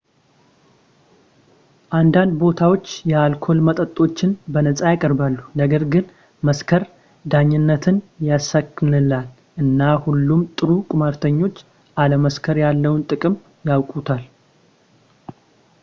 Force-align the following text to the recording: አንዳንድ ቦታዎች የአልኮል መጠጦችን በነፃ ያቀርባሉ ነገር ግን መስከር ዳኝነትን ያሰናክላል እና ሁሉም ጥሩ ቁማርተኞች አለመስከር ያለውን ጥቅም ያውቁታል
አንዳንድ 1.97 2.31
ቦታዎች 2.43 2.85
የአልኮል 3.11 3.59
መጠጦችን 3.67 4.31
በነፃ 4.53 4.79
ያቀርባሉ 4.93 5.37
ነገር 5.61 5.83
ግን 5.95 6.05
መስከር 6.49 6.85
ዳኝነትን 7.33 7.99
ያሰናክላል 8.29 9.27
እና 9.65 9.79
ሁሉም 10.07 10.41
ጥሩ 10.57 10.69
ቁማርተኞች 10.93 11.57
አለመስከር 12.05 12.59
ያለውን 12.65 13.07
ጥቅም 13.13 13.37
ያውቁታል 13.73 14.25